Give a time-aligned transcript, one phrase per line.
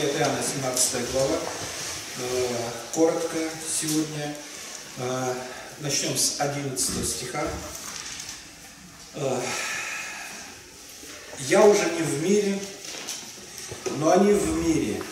[0.00, 1.38] Евангелие от Иоанна, 17 глава.
[2.94, 3.38] Коротко
[3.80, 4.34] сегодня.
[5.80, 7.46] Начнем с 11 стиха.
[11.40, 12.58] «Я уже не в мире,
[13.98, 15.02] но они в мире,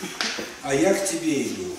[0.63, 1.77] а я к Тебе иду.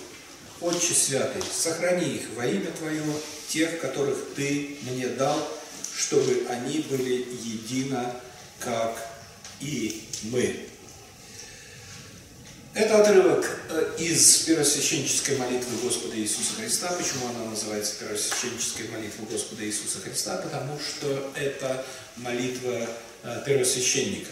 [0.61, 3.03] Отче Святый, сохрани их во имя Твое,
[3.47, 5.47] тех, которых Ты мне дал,
[5.95, 8.19] чтобы они были едино,
[8.59, 8.97] как
[9.59, 10.68] и мы».
[12.79, 16.87] Это отрывок э, из первосвященнической молитвы Господа Иисуса Христа.
[16.93, 20.37] Почему она называется первосвященческой молитвой Господа Иисуса Христа?
[20.37, 21.83] Потому что это
[22.15, 22.87] молитва
[23.23, 24.29] э, первосвященника,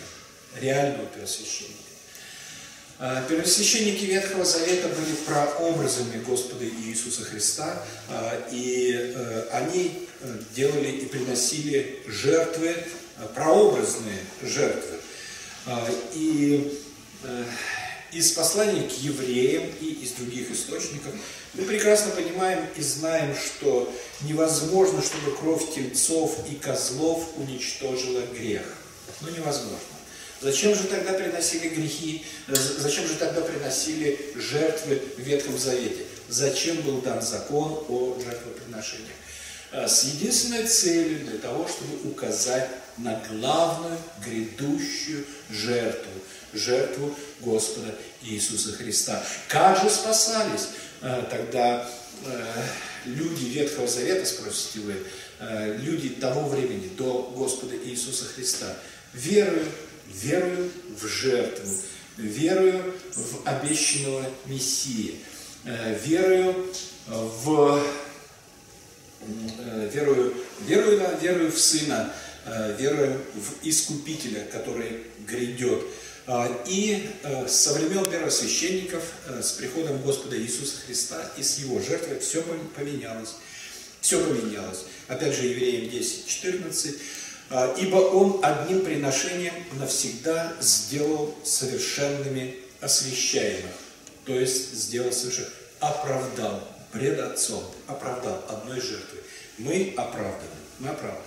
[0.61, 1.75] реального первосвященника.
[2.99, 7.83] Э, первосвященники Ветхого Завета были прообразами Господа Иисуса Христа,
[8.49, 9.13] и
[9.51, 10.07] они
[10.55, 12.77] делали и приносили жертвы,
[13.35, 14.99] прообразные жертвы.
[16.13, 16.81] И
[18.11, 21.13] из посланий к евреям и из других источников,
[21.53, 28.63] мы прекрасно понимаем и знаем, что невозможно, чтобы кровь тельцов и козлов уничтожила грех.
[29.21, 29.77] Ну, невозможно.
[30.39, 36.05] Зачем же тогда приносили грехи, зачем же тогда приносили жертвы в Ветхом Завете?
[36.29, 39.15] Зачем был дан закон о жертвоприношениях?
[39.71, 46.11] Э, с единственной целью для того, чтобы указать на главную грядущую жертву,
[46.53, 49.23] жертву Господа Иисуса Христа.
[49.49, 50.69] Как же спасались
[51.01, 51.87] э, тогда
[52.25, 52.53] э,
[53.05, 54.95] люди Ветхого Завета, спросите вы,
[55.83, 58.75] люди того времени, до Господа Иисуса Христа?
[59.13, 59.65] Верую,
[60.07, 61.69] верую в жертву,
[62.17, 65.19] верую в обещанного Мессии,
[65.63, 66.73] верую
[67.05, 67.83] в
[69.91, 72.13] верую, верую, да, верую в Сына,
[72.77, 75.83] верую в Искупителя, который грядет.
[76.29, 81.79] А, и э, со времен первосвященников, э, с приходом Господа Иисуса Христа и с Его
[81.79, 82.43] жертвой все
[82.75, 83.35] поменялось.
[84.01, 84.83] Все поменялось.
[85.07, 86.95] Опять же, Евреям 10, 14.
[87.49, 93.71] «А, «Ибо Он одним приношением навсегда сделал совершенными освящаемых».
[94.25, 95.47] То есть сделал совершенно,
[95.79, 99.21] оправдал пред Отцом, оправдал одной жертвой.
[99.57, 101.23] Мы оправданы, мы оправданы.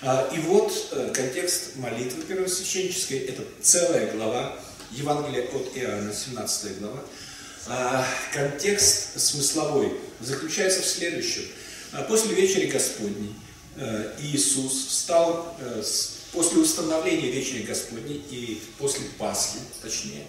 [0.00, 4.58] А, и вот э, контекст молитвы первосвященнической, это целая глава,
[4.90, 7.00] Евангелие от Иоанна, 17 глава.
[7.68, 11.42] А, контекст смысловой заключается в следующем.
[11.92, 13.32] А, после вечери Господней
[13.76, 15.84] э, Иисус встал э,
[16.32, 20.26] после установления вечери Господней и после Пасхи, точнее,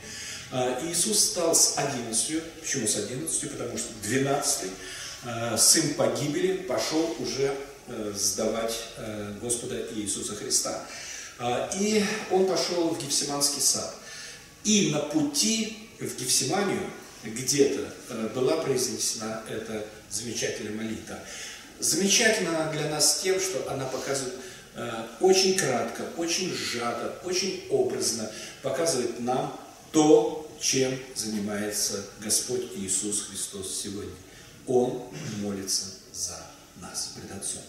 [0.84, 2.44] Иисус встал с одиннадцатью.
[2.62, 3.50] Почему с одиннадцатью?
[3.50, 4.70] Потому что двенадцатый
[5.58, 10.86] сын погибели пошел уже Э, сдавать э, Господа Иисуса Христа.
[11.78, 13.94] И он пошел в Гефсиманский сад.
[14.64, 16.80] И на пути в Гефсиманию
[17.24, 21.20] где-то э, была произнесена эта замечательная молитва.
[21.80, 24.36] Замечательна для нас тем, что она показывает
[25.20, 28.32] очень кратко, очень сжато, очень образно,
[28.62, 29.60] показывает нам
[29.92, 34.14] то, чем занимается Господь Иисус Христос сегодня.
[34.68, 35.04] Он
[35.42, 36.40] молится за
[36.82, 37.62] нас пред Отцом.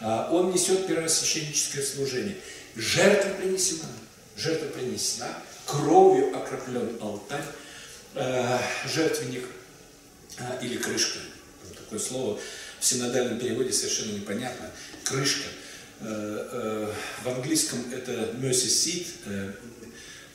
[0.00, 2.36] А, он несет первосвященническое служение.
[2.76, 3.88] Жертва принесена,
[4.36, 5.28] жертва принесена,
[5.66, 7.44] кровью окроплен алтарь,
[8.14, 8.60] а,
[8.92, 9.44] жертвенник
[10.38, 11.18] а, или крышка.
[11.76, 12.40] Такое слово
[12.80, 14.70] в синодальном переводе совершенно непонятно.
[15.04, 15.48] Крышка.
[16.00, 19.54] В английском это mercy seat,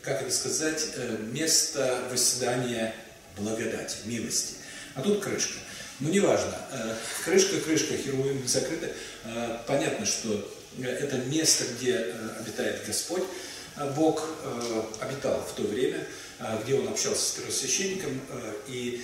[0.02, 0.88] как это сказать,
[1.31, 2.96] место восседания
[3.38, 4.56] благодати, милости.
[4.96, 5.60] А тут крышка.
[6.00, 6.56] Ну, неважно.
[6.72, 6.96] Э,
[7.26, 8.90] крышка, крышка, херувим закрыта.
[9.26, 10.50] Э, понятно, что
[10.82, 13.24] это место, где э, обитает Господь.
[13.96, 14.28] Бог
[15.00, 16.06] обитал в то время,
[16.62, 18.20] где он общался с первосвященником,
[18.68, 19.02] и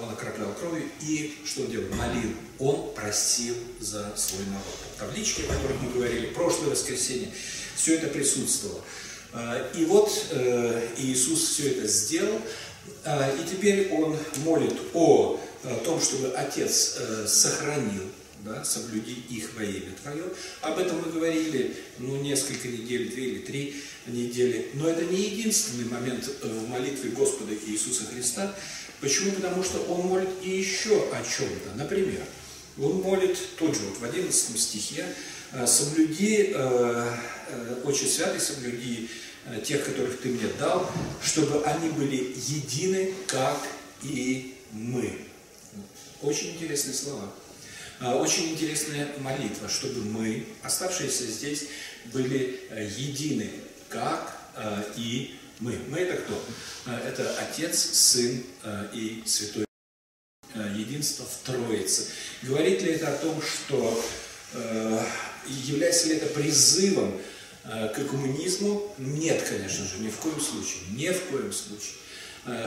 [0.00, 1.88] он окроплял кровью, и что он делал?
[1.94, 2.30] Молил.
[2.58, 4.78] Он просил за свой народ.
[4.98, 7.28] Таблички, о которых мы говорили, прошлое воскресенье,
[7.76, 8.80] все это присутствовало.
[9.74, 10.10] И вот
[10.96, 12.40] Иисус все это сделал,
[13.04, 18.02] и теперь он молит о о том, чтобы Отец э, сохранил,
[18.44, 20.24] да, соблюди их во имя Твое.
[20.60, 24.70] Об этом мы говорили ну, несколько недель, две или три недели.
[24.74, 28.54] Но это не единственный момент в молитве Господа Иисуса Христа.
[29.00, 29.32] Почему?
[29.32, 31.74] Потому что Он молит и еще о чем-то.
[31.76, 32.22] Например,
[32.78, 35.06] Он молит, тот же вот в 11 стихе,
[35.52, 37.16] «Э, «Соблюди, э,
[37.84, 39.08] Отче Святый, соблюди
[39.64, 40.90] тех, которых Ты мне дал,
[41.22, 43.58] чтобы они были едины, как
[44.02, 45.12] и мы».
[46.24, 47.30] Очень интересные слова.
[48.00, 51.66] А, очень интересная молитва, чтобы мы, оставшиеся здесь,
[52.06, 53.50] были э, едины,
[53.90, 55.78] как э, и Мы.
[55.88, 56.42] Мы это кто?
[57.06, 58.42] Это Отец, Сын
[58.92, 59.66] и Святой
[60.74, 62.06] Единство в Троице.
[62.42, 64.04] Говорит ли это о том, что
[65.46, 67.20] является ли это призывом
[67.62, 68.94] к коммунизму?
[68.98, 70.80] Нет, конечно же, ни в коем случае.
[70.90, 71.94] Ни в коем случае.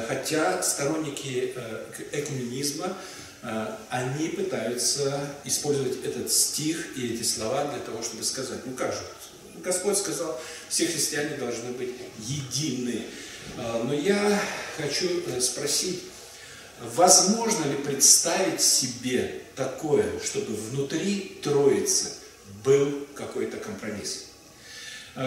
[0.07, 1.53] Хотя сторонники
[2.13, 2.93] экуменизма Э,
[3.89, 8.99] они пытаются использовать этот стих и эти слова для того, чтобы сказать, ну как же,
[9.63, 10.39] Господь сказал,
[10.69, 13.03] все христиане должны быть едины.
[13.57, 14.41] Э, но я
[14.77, 16.03] хочу э, спросить,
[16.81, 22.13] возможно ли представить себе такое, чтобы внутри Троицы
[22.63, 24.25] был какой-то компромисс?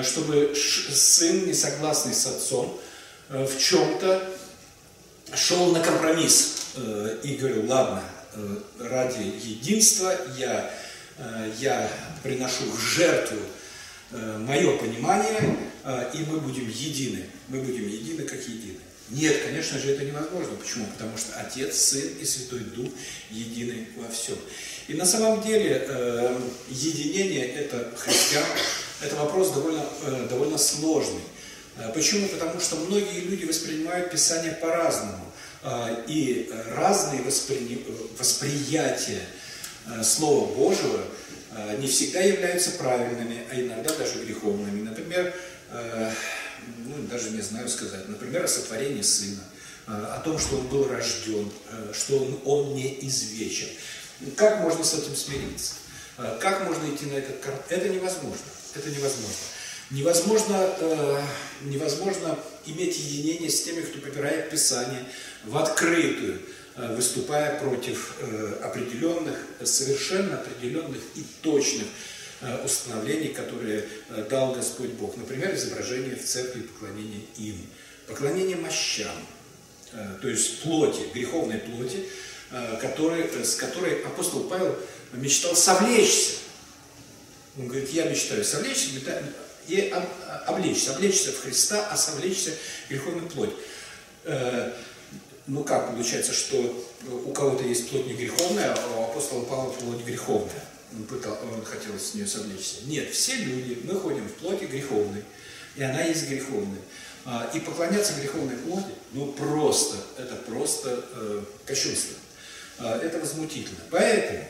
[0.04, 2.80] Чтобы сын, не согласный с отцом,
[3.28, 4.22] в чем-то
[5.34, 8.02] шел на компромисс, Э, и говорю, ладно,
[8.34, 10.70] э, ради единства я,
[11.18, 11.90] э, я
[12.22, 13.38] приношу в жертву
[14.12, 15.56] мое понимание,
[16.14, 17.26] и мы будем едины.
[17.46, 18.78] Мы будем едины как едины.
[19.10, 20.56] Нет, конечно же, это невозможно.
[20.56, 20.86] Почему?
[20.86, 22.90] Потому что Отец, Сын и Святой Дух
[23.30, 24.36] едины во всем.
[24.88, 28.44] И на самом деле э, единение это христиан,
[29.00, 31.22] это вопрос довольно, э, довольно сложный.
[31.94, 32.28] Почему?
[32.28, 35.24] Потому что многие люди воспринимают Писание по-разному.
[35.62, 37.84] А, и разные воспри...
[38.18, 39.20] восприятия
[39.86, 41.04] а, Слова Божьего
[41.52, 44.82] а, не всегда являются правильными, а иногда даже греховными.
[44.82, 45.34] Например,
[46.84, 49.42] ну, даже не знаю сказать, например, о сотворении Сына,
[49.86, 51.50] о том, что Он был рожден,
[51.92, 53.68] что Он, он не извечен.
[54.36, 55.74] Как можно с этим смириться?
[56.40, 57.62] Как можно идти на этот карт?
[57.68, 58.44] Это невозможно.
[58.74, 59.36] Это невозможно.
[59.90, 61.20] Невозможно, э,
[61.64, 65.04] невозможно иметь единение с теми, кто попирает Писание
[65.44, 66.42] в открытую,
[66.76, 71.88] э, выступая против э, определенных, совершенно определенных и точных
[72.40, 75.16] э, установлений, которые э, дал Господь Бог.
[75.16, 77.56] Например, изображение в церкви поклонения им,
[78.06, 79.16] поклонение мощам,
[79.92, 82.04] э, то есть плоти, греховной плоти,
[82.52, 84.76] э, который, с которой апостол Павел
[85.14, 86.34] мечтал совлечься.
[87.58, 88.90] Он говорит, я мечтаю совлечься,
[89.70, 89.94] и
[90.46, 92.50] облечься, облечься в Христа, а совлечься
[92.86, 93.50] в греховную плоть.
[94.24, 94.72] Э,
[95.46, 96.84] ну как получается, что
[97.24, 100.64] у кого-то есть плоть не греховная, а у апостола Павла плоть греховная.
[100.92, 102.78] Он, пытал, он хотел с нее совлечься.
[102.86, 105.22] Нет, все люди, мы ходим в плоти греховной,
[105.76, 106.80] и она есть греховная.
[107.24, 112.16] А, и поклоняться греховной плоти, ну просто, это просто э, кощунство.
[112.78, 113.80] А, это возмутительно.
[113.90, 114.44] Поэтому,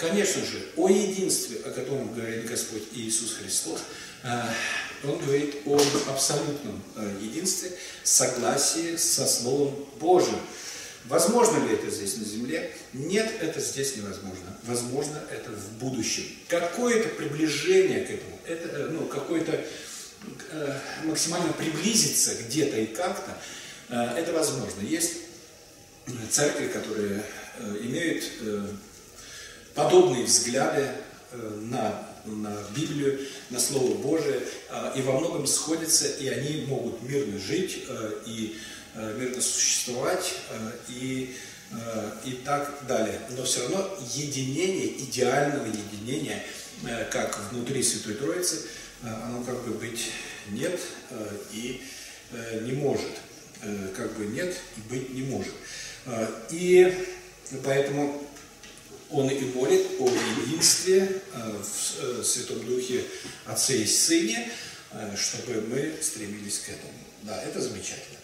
[0.00, 3.80] конечно же, о единстве, о котором говорит Господь Иисус Христос,
[4.22, 4.48] а,
[5.04, 7.70] он говорит о абсолютном э, единстве,
[8.02, 10.38] согласии со Словом Божьим.
[11.04, 12.74] Возможно ли это здесь на земле?
[12.92, 14.56] Нет, это здесь невозможно.
[14.64, 16.24] Возможно, это в будущем.
[16.48, 19.64] Какое-то приближение к этому, это, э, ну, какое-то
[20.50, 23.36] э, максимально приблизиться где-то и как-то,
[23.90, 24.80] э, это возможно.
[24.80, 25.18] Есть
[26.30, 27.22] церкви, которые
[27.58, 28.66] э, имеют э,
[29.76, 30.90] подобные взгляды
[31.32, 33.20] э, на на Библию,
[33.50, 34.40] на Слово Божие,
[34.70, 38.56] а, и во многом сходятся, и они могут мирно жить, а, и
[38.94, 40.34] а, мирно существовать,
[40.88, 41.34] и,
[42.24, 43.20] и так далее.
[43.36, 46.42] Но все равно единение, идеального единения,
[47.10, 48.68] как внутри Святой Троицы,
[49.02, 50.12] оно как бы быть
[50.50, 50.80] нет
[51.52, 51.82] и
[52.62, 53.10] не может.
[53.96, 55.54] Как бы нет и быть не может.
[56.50, 56.94] И
[57.64, 58.25] поэтому
[59.10, 63.04] он и молит о единстве э, в э, Святом Духе
[63.44, 64.50] Отце и Сыне,
[64.92, 66.92] э, чтобы мы стремились к этому.
[67.22, 68.16] Да, это замечательно.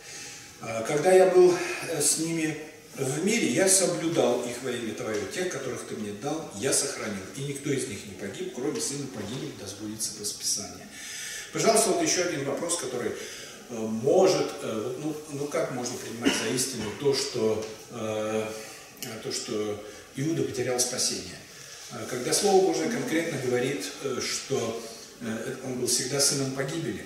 [0.86, 1.52] Когда я был
[1.98, 2.56] с ними
[2.94, 7.24] в мире, я соблюдал их во имя Твое, тех, которых Ты мне дал, я сохранил.
[7.36, 10.86] И никто из них не погиб, кроме сына погибнет, да сбудется Расписание.
[11.52, 13.10] Пожалуйста, вот еще один вопрос, который
[13.70, 19.82] может, ну, ну как можно принимать за истину то, что, то, что
[20.16, 21.36] Иуда потерял спасение.
[21.90, 24.82] А, когда Слово Божие конкретно говорит, э, что
[25.20, 27.04] э, он был всегда сыном погибели,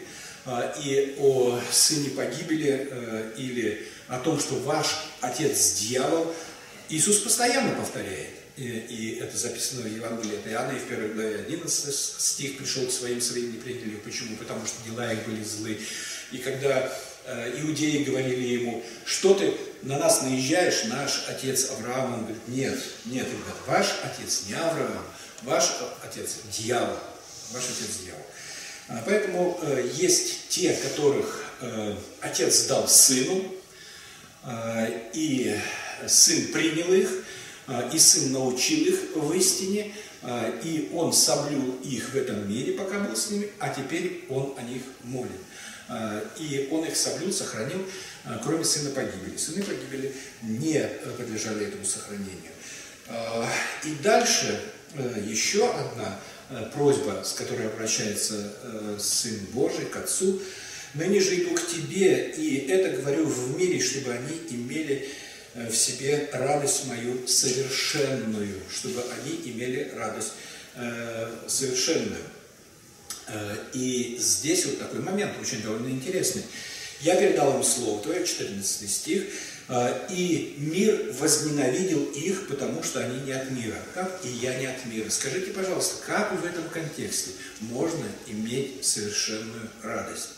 [0.81, 4.87] и о сыне погибели э, или о том, что ваш
[5.21, 6.33] отец дьявол,
[6.89, 8.31] Иисус постоянно повторяет.
[8.57, 12.93] И, это записано в Евангелии от Иоанна, и в первой главе 11 стих пришел к
[12.93, 13.97] своим, своим не.
[14.05, 14.37] Почему?
[14.37, 15.79] Потому что дела их были злы.
[16.31, 16.97] И когда
[17.29, 19.53] Э, иудеи говорили ему, что ты
[19.83, 25.05] на нас наезжаешь, наш отец Авраам, он говорит, нет, нет, ребят, ваш отец не Авраам,
[25.43, 26.97] ваш отец дьявол,
[27.53, 28.27] ваш отец дьявол.
[28.89, 33.53] А, поэтому э, есть те, которых э, отец дал сыну,
[35.13, 35.59] и
[36.07, 37.11] сын принял их,
[37.93, 39.93] и сын научил их в истине,
[40.63, 44.63] и Он соблюл их в этом мире, пока был с ними, а теперь Он о
[44.63, 45.41] них молит.
[46.39, 47.85] И Он их соблюл, сохранил,
[48.43, 49.37] кроме сына погибели.
[49.37, 50.13] Сыны погибели
[50.43, 50.81] не
[51.17, 52.53] подлежали этому сохранению.
[53.85, 54.61] И дальше
[55.25, 56.19] еще одна
[56.75, 58.53] просьба, с которой обращается
[58.99, 60.43] Сын Божий к Отцу.
[60.95, 65.09] «Ныне же иду к Тебе, и это говорю в мире, чтобы они имели
[65.57, 70.33] в себе радость мою совершенную, чтобы они имели радость
[70.75, 72.23] э, совершенную.
[73.29, 76.45] Э, и здесь вот такой момент очень довольно интересный.
[77.01, 79.25] Я передал им Слово Твое, 14 стих,
[79.69, 84.67] э, и мир возненавидел их, потому что они не от мира, как и я не
[84.67, 85.11] от мира.
[85.11, 90.31] Скажите, пожалуйста, как в этом контексте можно иметь совершенную радость,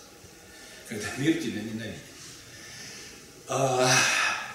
[0.89, 1.99] когда мир тебя ненавидит?
[3.49, 3.95] А,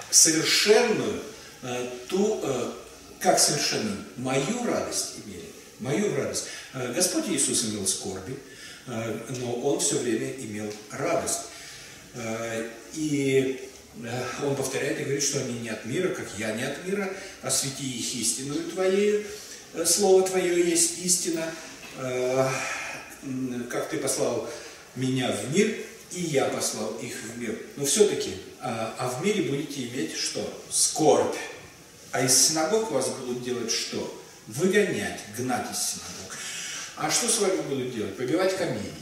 [0.10, 1.22] совершенную,
[1.62, 2.44] э, ту,
[3.20, 5.46] как совершенную, мою радость имели,
[5.80, 6.48] мою радость.
[6.74, 8.38] Э, Господь Иисус имел скорби,
[8.86, 11.44] но Он все время имел радость.
[12.94, 13.70] И
[14.44, 17.10] Он повторяет и говорит, что они не от мира, как я не от мира,
[17.42, 19.26] освети их истинную Твоею,
[19.86, 21.50] Слово Твое есть истина,
[23.70, 24.50] как Ты послал
[24.96, 25.76] меня в мир,
[26.12, 27.58] и я послал их в мир.
[27.76, 30.48] Но все-таки, а, а в мире будете иметь что?
[30.70, 31.36] Скорбь.
[32.12, 34.22] А из синагог вас будут делать что?
[34.48, 36.38] Выгонять, гнать из синагог.
[36.96, 38.16] А что с вами будут делать?
[38.18, 38.94] Побивать камнями.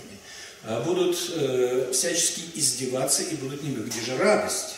[0.64, 3.84] А будут э, всячески издеваться и будут ними.
[3.84, 4.76] Где же радость?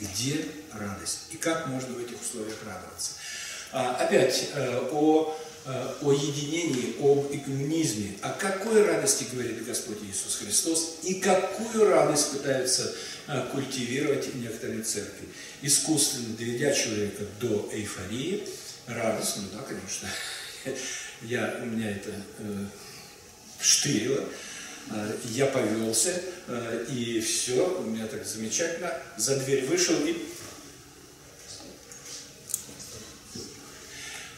[0.00, 1.28] Где радость?
[1.30, 3.12] И как можно в этих условиях радоваться?
[3.72, 5.36] А, опять э, о
[5.66, 8.18] Э, о единении, об экуменизме.
[8.20, 12.94] О какой радости говорит Господь Иисус Христос и какую радость пытаются
[13.28, 15.26] э, культивировать некоторые церкви.
[15.62, 18.46] Искусственно доведя человека до эйфории,
[18.88, 20.06] радость, ну да, конечно,
[21.24, 22.64] я, у меня это э,
[23.60, 24.24] штырило,
[24.90, 30.34] э, я повелся, э, и все, у меня так замечательно, за дверь вышел и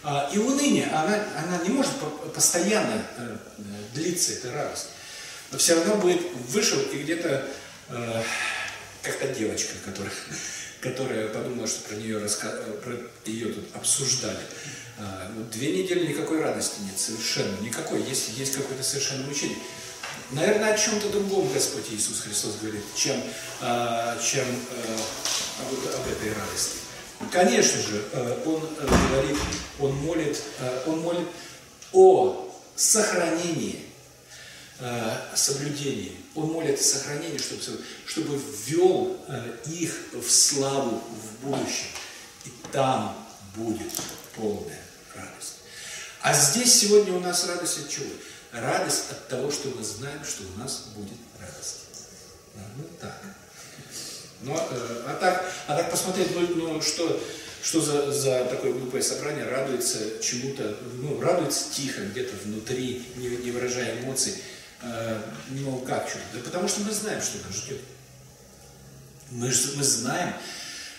[0.08, 1.90] А, и уныние, она, она не может
[2.32, 3.36] постоянно э,
[3.92, 4.86] длиться, эта радость.
[5.50, 7.44] Но все равно будет, вышел и где-то,
[7.88, 8.22] э,
[9.02, 10.12] как то девочка, которая,
[10.80, 12.48] которая подумала, что про нее, раска...
[12.82, 14.38] про ее тут обсуждали.
[14.98, 18.02] А, ну, две недели никакой радости нет, совершенно никакой.
[18.02, 19.58] Есть, есть какое-то совершенно мучение.
[20.30, 23.20] Наверное, о чем-то другом Господь Иисус Христос говорит, чем,
[23.60, 24.96] а, чем э,
[25.60, 26.78] об, об этой радости.
[27.30, 29.36] Конечно же, э, он э, говорит,
[29.78, 30.42] он молит,
[30.86, 31.28] он молит
[31.92, 33.85] о сохранении,
[35.34, 36.16] соблюдении.
[36.34, 37.62] Он молит о сохранении, чтобы,
[38.06, 39.18] чтобы ввел
[39.66, 41.86] их в славу в будущем.
[42.44, 43.16] И там
[43.54, 43.90] будет
[44.34, 44.82] полная
[45.14, 45.54] радость.
[46.20, 48.06] А здесь сегодня у нас радость от чего?
[48.52, 51.76] Радость от того, что мы знаем, что у нас будет радость.
[52.76, 53.22] Ну так.
[54.42, 57.20] Но, э, а, так, а так посмотреть, ну, ну что,
[57.62, 63.50] что за, за такое глупое собрание, радуется чему-то, ну, радуется тихо, где-то внутри, не, не
[63.50, 64.34] выражая эмоций.
[64.86, 66.18] Э, ну, как что?
[66.32, 67.80] Да потому что мы знаем, что нас ждет.
[69.30, 70.34] Мы, мы знаем,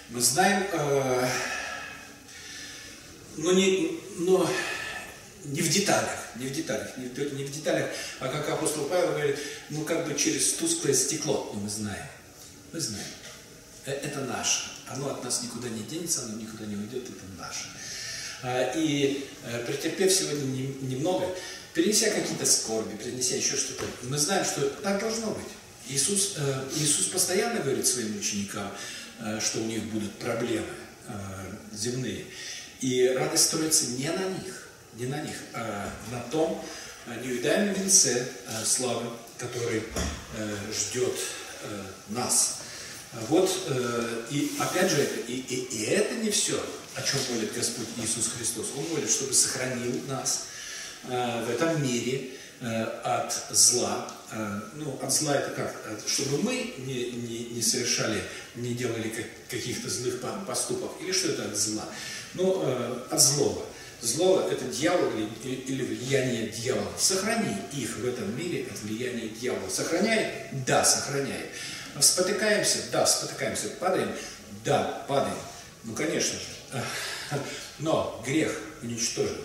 [0.10, 1.29] мы знаем, э,
[3.38, 4.50] но, не, но
[5.46, 7.89] не в деталях, не в деталях, не в, не в деталях,
[8.20, 9.39] а как апостол Павел говорит,
[9.70, 12.06] ну как бы через тусклое стекло, но мы знаем,
[12.74, 13.08] мы знаем.
[13.86, 14.70] Э, это наше.
[14.89, 17.67] Оно от нас никуда не денется, оно никуда не уйдет, это наше.
[18.44, 20.44] А, и э, претерпев сегодня
[20.82, 21.34] немного,
[21.77, 25.46] перенеся какие-то скорби, перенеся еще что-то, мы знаем, что так должно быть.
[25.88, 28.72] Иисус, э, Иисус постоянно говорит своим ученикам,
[29.39, 30.67] что у них будут проблемы
[31.74, 32.25] земные.
[32.81, 36.63] И радость строится не на них, не на них, а на том
[37.24, 38.27] неуидаемом венце
[38.63, 39.84] славы, который
[40.72, 41.15] ждет
[42.10, 42.60] нас.
[43.29, 46.63] Вот, э, и опять же, и, и, и это не все,
[46.96, 48.67] о чем молит Господь Иисус Христос.
[48.77, 50.57] Он молит, чтобы сохранил нас э,
[51.04, 54.12] в этом мире э, от зла.
[54.75, 55.74] Ну, от зла это как?
[56.06, 58.22] Чтобы мы не, не, не совершали,
[58.56, 59.13] не делали
[59.50, 60.92] каких-то злых поступков.
[61.01, 61.86] Или что это от зла?
[62.34, 62.62] Ну,
[63.10, 63.66] от злого.
[64.01, 65.12] Зло– это дьявол
[65.44, 66.92] или, или влияние дьявола.
[66.98, 69.70] Сохрани их в этом мире от влияния дьявола.
[69.70, 70.50] Сохраняй?
[70.68, 71.50] Да, сохраняй.
[72.00, 72.80] Спотыкаемся?
[72.92, 73.70] Да, спотыкаемся.
[73.80, 74.12] Падаем?
[74.63, 75.38] Да, падаем.
[75.84, 76.84] Ну, конечно же.
[77.80, 79.38] Но грех уничтожен.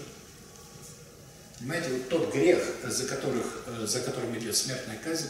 [1.63, 5.29] Понимаете, вот тот грех, за, которых, за которым идет смертная казнь,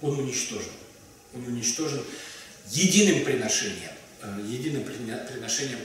[0.00, 0.72] он уничтожен.
[1.34, 2.02] Он уничтожен
[2.70, 3.90] единым приношением.
[4.48, 5.78] единым приношением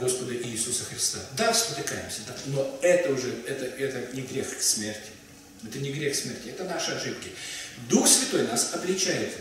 [0.00, 1.18] Господа Иисуса Христа.
[1.36, 5.10] Да, спотыкаемся, да, но это уже, это, это не грех к смерти.
[5.64, 7.30] Это не грех смерти, это наши ошибки.
[7.90, 9.34] Дух Святой нас обличает,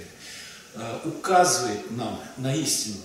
[1.05, 2.97] указывает нам на истину.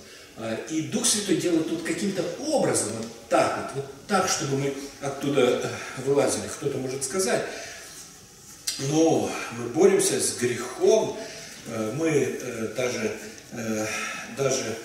[0.69, 5.71] И Дух Святой делает тут каким-то образом, вот так вот, вот так, чтобы мы оттуда
[6.05, 6.47] вылазили.
[6.49, 7.43] Кто-то может сказать,
[8.79, 11.17] но мы боремся с грехом,
[11.95, 12.39] мы
[12.77, 13.17] даже,
[14.37, 14.77] даже,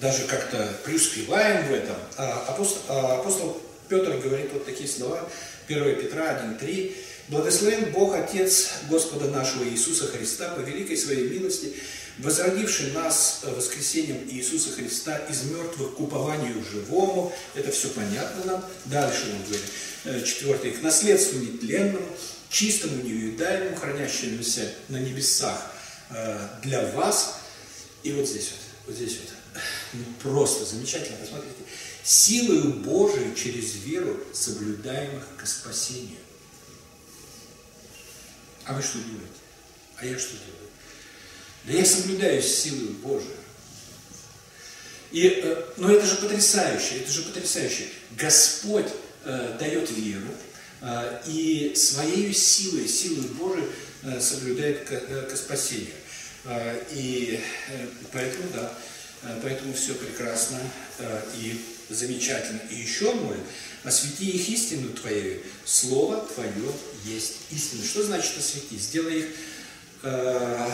[0.00, 1.96] даже как-то преуспеваем в этом.
[2.18, 5.26] А апостол, а апостол Петр говорит вот такие слова,
[5.66, 6.94] 1 Петра 1.3.
[7.28, 11.74] Благословен Бог Отец Господа нашего Иисуса Христа по великой своей милости,
[12.18, 17.32] возродивший нас воскресением Иисуса Христа из мертвых к упованию живому.
[17.54, 18.64] Это все понятно нам.
[18.86, 22.06] Дальше он говорит, четвертый, к наследству нетленному,
[22.48, 25.70] чистому, неуедаемому, хранящемуся на небесах
[26.62, 27.40] для вас.
[28.04, 31.56] И вот здесь вот, вот здесь вот, ну, просто замечательно, посмотрите.
[32.02, 36.16] Силою Божией через веру, соблюдаемых к спасению.
[38.68, 39.40] А вы что делаете?
[39.96, 40.70] А я что делаю?
[41.64, 43.36] Да я соблюдаю силу Божию.
[45.10, 47.88] И, но это же потрясающе, это же потрясающе.
[48.10, 48.88] Господь
[49.24, 50.28] э, дает веру
[50.82, 53.68] э, и своей силой, силой Божией
[54.02, 55.94] э, соблюдает к, к спасению.
[56.44, 58.74] Э, и э, поэтому, да,
[59.22, 60.60] э, поэтому все прекрасно
[60.98, 61.58] э, и
[61.88, 62.60] замечательно.
[62.70, 63.42] И еще молит,
[63.84, 66.72] освети их истину Твоею, Слово Твое
[67.04, 67.84] есть истина.
[67.84, 68.76] Что значит освети?
[68.76, 69.26] Сделай их
[70.02, 70.70] э,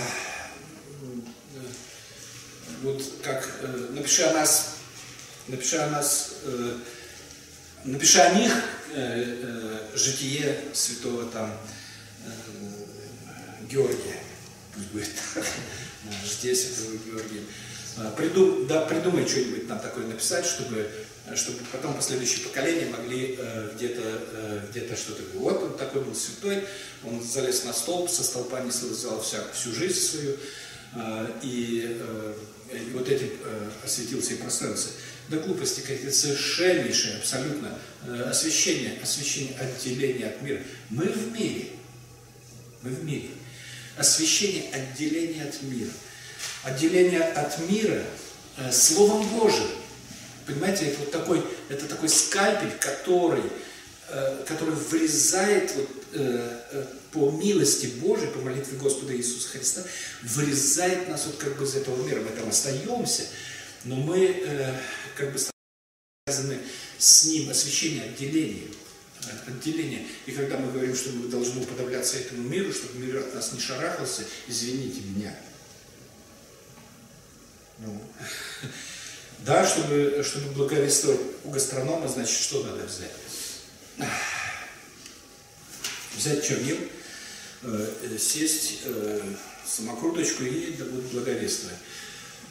[2.83, 4.76] вот как э, напиши о нас,
[5.49, 6.78] напиши о нас, э,
[7.85, 8.52] напиши о них
[8.92, 11.50] э, э, житие святого там
[12.26, 12.30] э,
[13.71, 14.21] Георгия,
[14.75, 15.44] пусть будет так,
[16.25, 17.42] житие святого Георгия.
[18.16, 20.90] Придум, да, придумай что-нибудь нам такое написать, чтобы
[21.34, 26.64] чтобы потом последующие поколения могли э, где-то э, где что-то Вот он такой был святой,
[27.02, 30.36] он залез на столб, со столпа не слезал вся, всю жизнь свою,
[30.94, 32.34] э, и, э,
[32.72, 34.88] и вот этим э, осветился и прославился.
[35.30, 40.61] До глупости какие-то совершеннейшее, абсолютно э, освещение, освещение отделения от мира.
[40.90, 41.68] Мы в мире,
[42.83, 43.30] мы в мире.
[43.96, 45.90] Освещение отделения от мира.
[46.62, 48.02] Отделение от мира
[48.57, 49.68] э, Словом Божиим.
[50.46, 53.42] Понимаете, это вот такой, это такой скальпель, который,
[54.09, 59.83] э, который вырезает вот, э, э, по милости Божией, по молитве Господа Иисуса Христа,
[60.22, 62.20] вырезает нас вот как бы из этого мира.
[62.20, 63.24] Мы там остаемся,
[63.85, 64.74] но мы э,
[65.16, 65.38] как бы
[66.26, 66.59] связаны
[66.98, 68.68] с Ним, освящение, отделение.
[69.46, 70.07] Отделение.
[70.26, 73.61] И когда мы говорим, что мы должны уподобляться этому миру, чтобы мир от нас не
[73.61, 75.35] шарахался, извините меня.
[77.78, 78.00] Ну,
[79.40, 84.08] да, чтобы, чтобы благовествовать у гастронома, значит, что надо взять?
[86.16, 86.78] Взять чернил,
[87.62, 89.20] э, сесть, э,
[89.66, 91.78] самокруточку и будет благовествовать.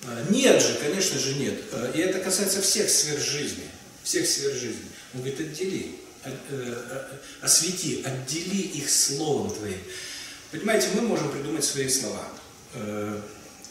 [0.06, 1.62] Э, нет же, конечно же нет.
[1.72, 3.64] Э, и это касается всех сфер жизни.
[4.04, 4.86] Всех сфер жизни.
[5.14, 9.80] Он говорит, отдели, от, э, освети, отдели их словом твоим.
[10.52, 12.28] Понимаете, мы можем придумать свои слова.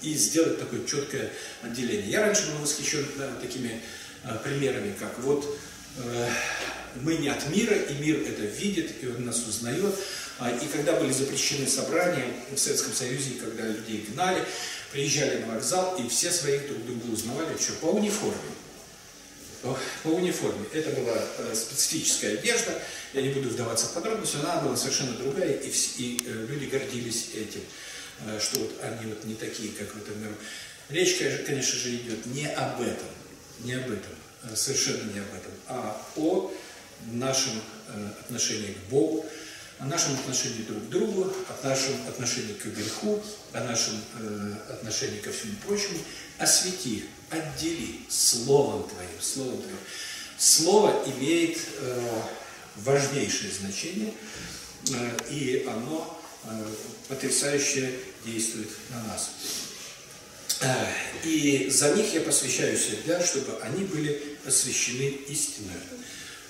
[0.02, 1.30] И сделать такое четкое
[1.62, 2.10] отделение.
[2.10, 3.80] Я раньше был восхищен да, такими
[4.24, 5.58] э, примерами, как вот
[5.98, 6.28] э,
[7.02, 9.94] мы не от мира, и мир это видит, и он нас узнает.
[10.38, 14.42] А, и когда были запрещены собрания в Советском Союзе, когда людей гнали,
[14.90, 18.34] приезжали на вокзал, и все своих друг друга узнавали, что по униформе.
[19.62, 20.66] По униформе.
[20.72, 25.12] Это была э, специфическая одежда, я не буду вдаваться в подробности, но она была совершенно
[25.12, 27.60] другая, и, и э, люди гордились этим.
[28.26, 30.34] Э, что вот они вот не такие, как в этом миру.
[30.88, 33.08] Речь, конечно же, идет не об этом,
[33.60, 34.12] не об этом,
[34.44, 36.52] э, совершенно не об этом, а о
[37.12, 39.26] нашем э, отношении к Богу,
[39.78, 43.20] о нашем отношении друг к другу, о нашем отношении к греху,
[43.52, 43.94] о нашем
[44.68, 45.98] отношении ко всему прочему.
[46.38, 49.78] Освети, отдели Словом Твоим, Словом Твоим.
[50.38, 51.58] Слово имеет
[52.76, 54.14] важнейшее значение,
[55.30, 56.21] и оно
[57.08, 57.92] потрясающе
[58.24, 59.30] действует на нас.
[60.60, 60.86] Э,
[61.24, 65.74] и за них я посвящаю себя, чтобы они были освящены истиной.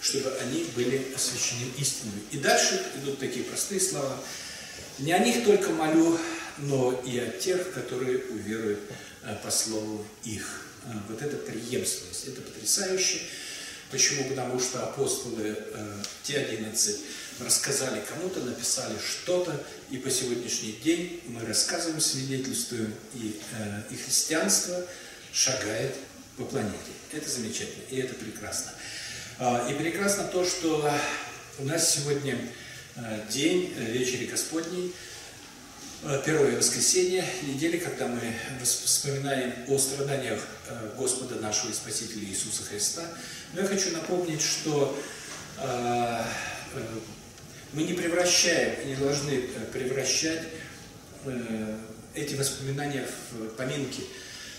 [0.00, 2.22] Чтобы они были освящены истиной.
[2.30, 4.18] И дальше идут такие простые слова.
[4.98, 6.18] Не о них только молю,
[6.58, 8.80] но и о тех, которые уверуют
[9.22, 10.66] э, по слову их.
[10.84, 13.20] Э, вот это преемственность, это потрясающе.
[13.92, 14.24] Почему?
[14.30, 15.56] Потому что апостолы,
[16.24, 17.00] те 11,
[17.40, 24.82] рассказали кому-то, написали что-то, и по сегодняшний день мы рассказываем, свидетельствуем, и, э, и христианство
[25.32, 25.94] шагает
[26.36, 26.76] по планете.
[27.12, 28.72] Это замечательно, и это прекрасно.
[29.38, 30.90] А, и прекрасно то, что
[31.58, 32.38] у нас сегодня
[32.96, 34.92] э, день э, вечери Господней, э,
[36.24, 38.20] первое воскресенье недели, когда мы
[38.62, 40.40] вспоминаем о страданиях
[40.96, 43.02] Господа нашего и Спасителя Иисуса Христа.
[43.52, 44.98] Но я хочу напомнить, что
[47.72, 50.42] мы не превращаем и не должны превращать
[52.14, 54.02] эти воспоминания в поминки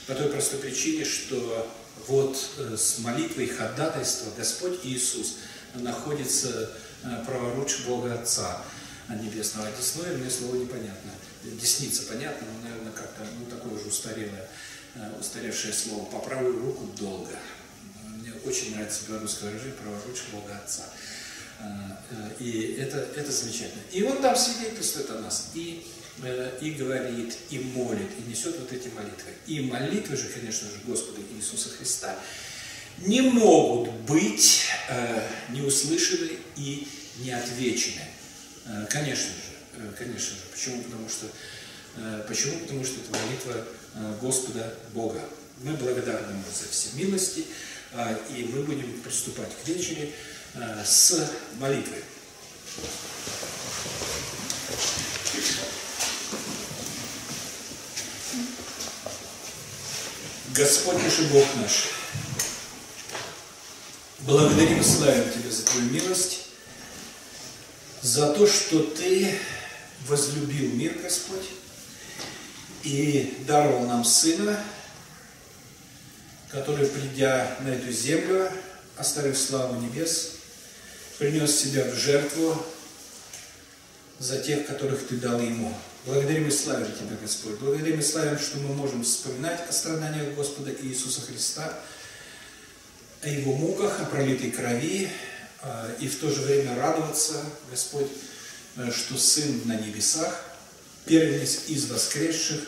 [0.07, 1.71] по той простой причине, что
[2.07, 5.37] вот э, с молитвой ходатайства Господь Иисус
[5.75, 6.71] находится
[7.03, 8.61] э, праворуч Бога Отца
[9.09, 9.69] Небесного.
[9.77, 11.11] Десное мне слово непонятно.
[11.43, 14.47] Десница понятно, но, наверное, как-то ну, такое уже устарелое,
[14.95, 16.05] э, устаревшее слово.
[16.05, 17.37] По правую руку долго.
[18.17, 20.83] Мне очень нравится белорусское выражение праворуч Бога Отца.
[22.39, 23.81] И это, это замечательно.
[23.91, 25.51] И он там свидетельствует о нас.
[25.53, 25.85] И
[26.21, 29.31] Э, и говорит, и молит, и несет вот эти молитвы.
[29.47, 32.15] И молитвы же, конечно же, Господа Иисуса Христа
[32.99, 36.87] не могут быть э, не услышаны и
[37.19, 38.03] не отвечены.
[38.65, 39.52] Э, конечно же, э,
[39.97, 40.41] конечно же.
[40.51, 40.83] Почему?
[40.83, 41.27] Потому что,
[41.97, 42.59] э, почему?
[42.59, 45.21] Потому что это молитва э, Господа Бога.
[45.61, 47.45] Мы благодарны Ему за все милости,
[47.93, 50.13] э, и мы будем приступать к вечере
[50.55, 52.03] э, с молитвой.
[60.53, 61.89] Господь наш и Бог наш,
[64.19, 66.45] благодарим и славим Тебя за Твою милость,
[68.03, 69.35] за то, что Ты
[70.07, 71.49] возлюбил мир, Господь,
[72.83, 74.61] и даровал нам Сына,
[76.49, 78.51] который, придя на эту землю,
[78.97, 80.33] оставив славу небес,
[81.17, 82.63] принес себя в жертву
[84.19, 85.73] за тех, которых Ты дал Ему.
[86.05, 87.57] Благодарим и славим Тебя, Господь.
[87.59, 91.73] Благодарим и славим, что мы можем вспоминать о страданиях Господа Иисуса Христа,
[93.21, 95.09] о Его муках, о пролитой крови,
[95.61, 98.32] а, и в то же время радоваться, Господь, э,
[98.91, 100.43] что Сын на небесах,
[101.05, 102.59] первенец из воскресших,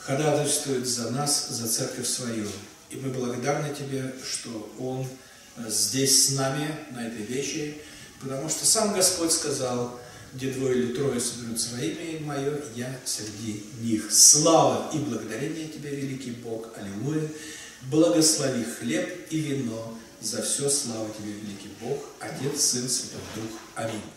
[0.00, 2.46] ходатайствует за нас, за церковь свою.
[2.90, 5.06] И мы благодарны Тебе, что Он
[5.56, 7.78] э, здесь с нами, на этой вечере,
[8.20, 9.98] потому что сам Господь сказал,
[10.32, 14.12] где двое или трое соберутся во имя Мое, я среди них.
[14.12, 17.28] Слава и благодарение Тебе, великий Бог, Аллилуйя.
[17.90, 23.60] Благослови хлеб и вино, за все слава Тебе, великий Бог, Отец, Сын, Святой Дух.
[23.74, 24.16] Аминь.